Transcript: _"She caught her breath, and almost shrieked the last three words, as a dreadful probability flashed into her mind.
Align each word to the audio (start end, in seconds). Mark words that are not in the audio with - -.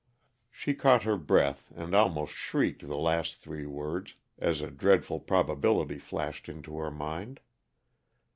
_"She 0.49 0.73
caught 0.73 1.03
her 1.03 1.15
breath, 1.15 1.71
and 1.75 1.93
almost 1.93 2.33
shrieked 2.33 2.87
the 2.87 2.97
last 2.97 3.35
three 3.35 3.67
words, 3.67 4.15
as 4.39 4.59
a 4.59 4.71
dreadful 4.71 5.19
probability 5.19 5.99
flashed 5.99 6.49
into 6.49 6.79
her 6.79 6.89
mind. 6.89 7.39